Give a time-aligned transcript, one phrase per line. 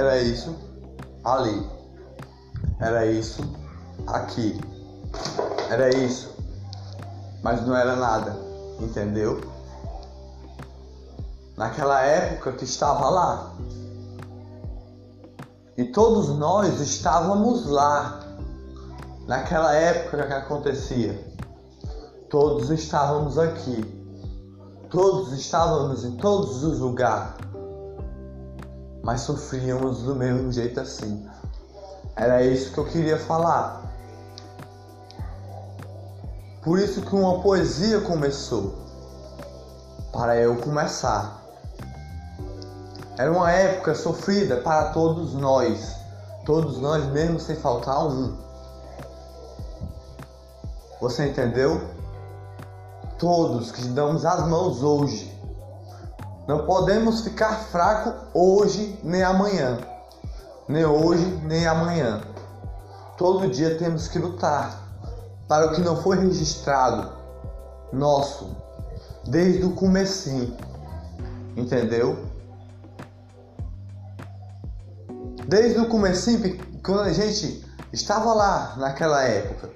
[0.00, 0.56] era isso
[1.22, 1.68] ali.
[2.80, 3.42] Era isso
[4.06, 4.58] aqui.
[5.68, 6.34] Era isso.
[7.42, 8.34] Mas não era nada,
[8.80, 9.40] entendeu?
[11.54, 13.52] Naquela época que estava lá.
[15.76, 18.20] E todos nós estávamos lá.
[19.26, 21.30] Naquela época que acontecia.
[22.30, 23.84] Todos estávamos aqui.
[24.90, 27.49] Todos estávamos em todos os lugares.
[29.10, 31.28] Mas sofríamos do mesmo jeito assim.
[32.14, 33.82] Era isso que eu queria falar.
[36.62, 38.72] Por isso que uma poesia começou.
[40.12, 41.42] Para eu começar.
[43.18, 45.92] Era uma época sofrida para todos nós.
[46.46, 48.38] Todos nós mesmo sem faltar um.
[51.00, 51.80] Você entendeu?
[53.18, 55.36] Todos que damos as mãos hoje.
[56.46, 59.78] Não podemos ficar fraco hoje nem amanhã
[60.70, 62.20] nem hoje, nem amanhã.
[63.18, 64.80] Todo dia temos que lutar
[65.48, 67.10] para o que não foi registrado
[67.92, 68.56] nosso
[69.26, 70.56] desde o comecinho.
[71.56, 72.24] Entendeu?
[75.48, 79.70] Desde o comecinho, quando a gente estava lá naquela época,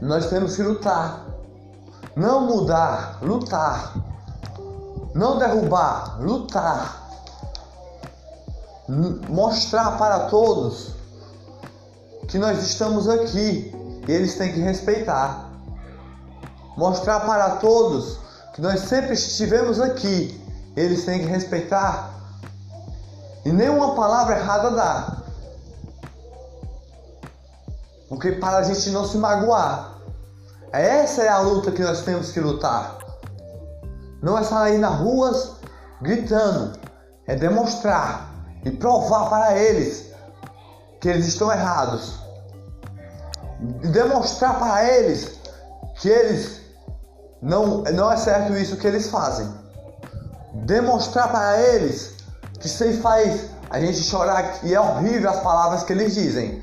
[0.00, 1.26] nós temos que lutar.
[2.14, 3.96] Não mudar, lutar.
[5.14, 7.04] Não derrubar, lutar
[9.28, 10.92] mostrar para todos
[12.28, 13.72] que nós estamos aqui
[14.06, 15.50] e eles têm que respeitar.
[16.76, 18.18] Mostrar para todos
[18.54, 20.40] que nós sempre estivemos aqui,
[20.76, 22.12] eles têm que respeitar.
[23.44, 25.16] E nenhuma palavra errada dá.
[28.08, 29.94] Porque para a gente não se magoar.
[30.72, 32.98] Essa é a luta que nós temos que lutar.
[34.24, 35.56] Não é sair nas ruas
[36.00, 36.78] gritando,
[37.26, 38.30] é demonstrar
[38.64, 40.12] e provar para eles
[40.98, 42.20] que eles estão errados.
[43.92, 45.38] Demonstrar para eles
[45.96, 46.62] que eles
[47.42, 49.46] não, não é certo isso que eles fazem.
[50.54, 52.14] Demonstrar para eles
[52.58, 56.62] que isso faz a gente chorar e é horrível as palavras que eles dizem.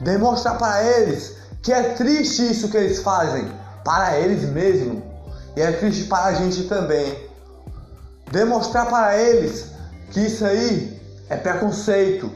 [0.00, 3.46] Demonstrar para eles que é triste isso que eles fazem
[3.84, 5.02] para eles mesmos
[5.58, 7.28] e é triste para a gente também.
[8.30, 9.72] Demonstrar para eles
[10.12, 12.30] que isso aí é preconceito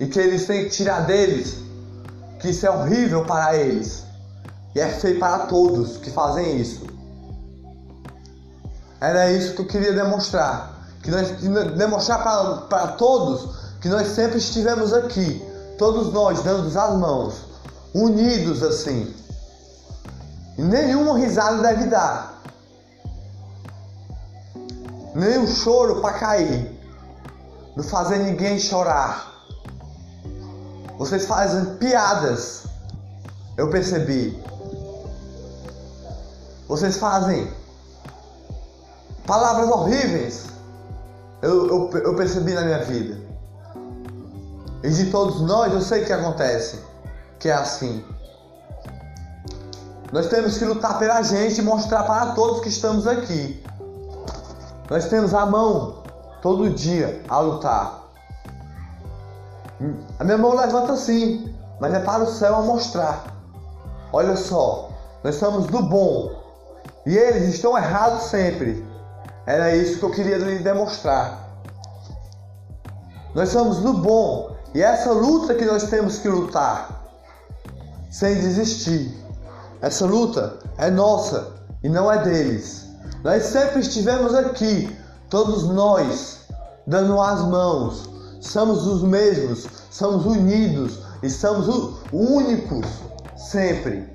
[0.00, 1.58] e que eles têm que tirar deles,
[2.40, 4.02] que isso é horrível para eles
[4.74, 6.86] e é feio para todos que fazem isso.
[8.98, 11.30] Era isso que eu queria demonstrar, que nós
[11.76, 15.44] demonstrar para, para todos que nós sempre estivemos aqui,
[15.76, 17.34] todos nós dando as mãos,
[17.92, 19.14] unidos assim.
[20.58, 22.42] Nenhuma risada deve dar.
[25.14, 26.76] Nem choro para cair
[27.76, 29.34] não fazer ninguém chorar.
[30.98, 32.64] Vocês fazem piadas.
[33.56, 34.42] Eu percebi.
[36.66, 37.52] Vocês fazem
[39.26, 40.46] palavras horríveis.
[41.42, 43.20] Eu, eu, eu percebi na minha vida.
[44.82, 46.80] E de todos nós eu sei que acontece.
[47.38, 48.02] Que é assim.
[50.12, 53.62] Nós temos que lutar pela gente e mostrar para todos que estamos aqui.
[54.88, 56.02] Nós temos a mão
[56.40, 58.02] todo dia a lutar.
[60.18, 63.24] A minha mão levanta assim, mas é para o céu a mostrar.
[64.12, 64.90] Olha só,
[65.24, 66.30] nós estamos do bom
[67.04, 68.86] e eles estão errados sempre.
[69.44, 71.46] Era isso que eu queria lhe demonstrar.
[73.34, 77.02] Nós somos do bom e é essa luta que nós temos que lutar
[78.10, 79.25] sem desistir.
[79.80, 82.86] Essa luta é nossa e não é deles.
[83.22, 84.96] Nós sempre estivemos aqui,
[85.28, 86.40] todos nós,
[86.86, 88.10] dando as mãos.
[88.40, 92.86] Somos os mesmos, somos unidos e somos únicos
[93.36, 94.08] sempre.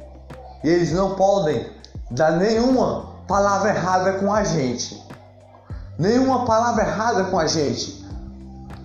[0.64, 1.68] E eles não podem
[2.10, 5.02] dar nenhuma palavra errada com a gente.
[5.98, 8.02] Nenhuma palavra errada com a gente.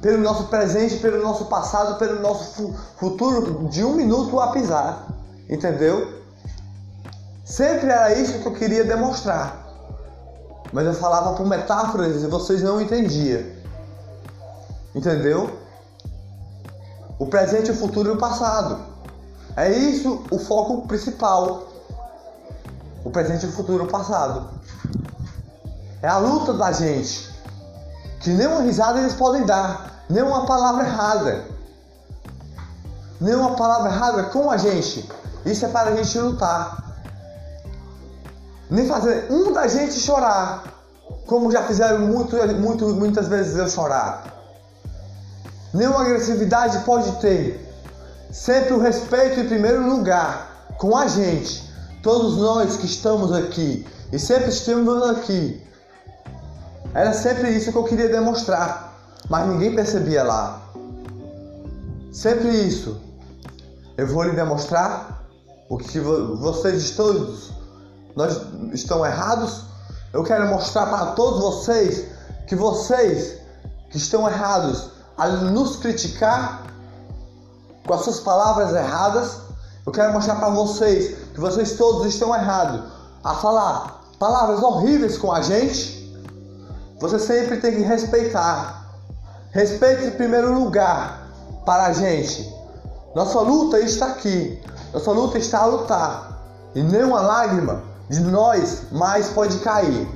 [0.02, 5.06] Pelo nosso presente, pelo nosso passado, pelo nosso futuro, de um minuto a pisar.
[5.48, 6.25] Entendeu?
[7.46, 9.64] Sempre era isso que eu queria demonstrar.
[10.72, 13.40] Mas eu falava por metáforas e vocês não entendiam.
[14.92, 15.56] Entendeu?
[17.20, 18.80] O presente, o futuro e o passado.
[19.56, 21.68] É isso o foco principal.
[23.04, 24.50] O presente, o futuro e o passado.
[26.02, 27.32] É a luta da gente.
[28.18, 30.04] Que nenhuma risada eles podem dar.
[30.10, 31.44] Nenhuma palavra errada.
[33.20, 35.08] Nenhuma palavra errada com a gente.
[35.44, 36.85] Isso é para a gente lutar.
[38.70, 40.64] Nem fazer um da gente chorar.
[41.26, 44.34] Como já fizeram muito, muito, muitas vezes eu chorar.
[45.72, 47.64] nenhuma agressividade pode ter.
[48.30, 51.72] Sempre o respeito em primeiro lugar com a gente,
[52.02, 55.62] todos nós que estamos aqui e sempre estivemos aqui.
[56.94, 58.94] Era sempre isso que eu queria demonstrar,
[59.28, 60.62] mas ninguém percebia lá.
[62.12, 63.00] Sempre isso.
[63.96, 65.26] Eu vou lhe demonstrar
[65.68, 67.50] o que vocês todos
[68.16, 68.40] nós
[68.72, 69.60] estão errados.
[70.12, 72.06] Eu quero mostrar para todos vocês
[72.46, 73.38] que vocês
[73.90, 76.62] que estão errados a nos criticar
[77.86, 79.36] com as suas palavras erradas.
[79.84, 82.82] Eu quero mostrar para vocês que vocês todos estão errados
[83.22, 85.94] a falar palavras horríveis com a gente.
[86.98, 88.86] Você sempre tem que respeitar.
[89.50, 91.28] Respeite em primeiro lugar
[91.66, 92.50] para a gente.
[93.14, 94.62] Nossa luta está aqui.
[94.92, 96.38] Nossa luta está a lutar.
[96.74, 100.06] E nenhuma lágrima de nós mais pode cair.